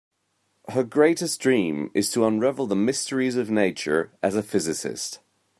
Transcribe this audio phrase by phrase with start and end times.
[0.69, 5.19] Her greatest dream is to unravel the mysteries of nature as a physicist.